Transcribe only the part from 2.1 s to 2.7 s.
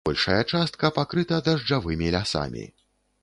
лясамі.